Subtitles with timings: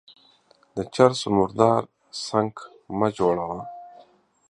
[0.75, 1.81] د چر سو مردار
[2.25, 2.53] سنگ
[2.97, 3.59] مه جوړوه.